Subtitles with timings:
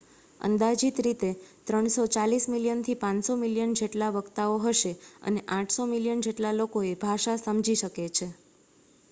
[0.39, 1.27] અંદાજિત રીતે
[1.67, 7.79] 340 મિલિયનથી 500 મિલિયન જેટલા વક્તાઓ હશે અને 800 મિલિયન જેટલા લોકો એ ભાષા સમજી
[7.79, 8.33] શકે છે